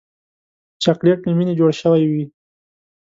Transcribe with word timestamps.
چاکلېټ 0.83 1.19
له 1.25 1.31
مینې 1.37 1.53
جوړ 1.59 1.71
شوی 1.81 2.03
وي. 2.11 2.23